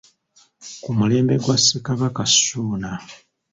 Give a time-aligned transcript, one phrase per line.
[0.81, 2.91] Ku mulembe gwa Ssekabaka Ssuuna.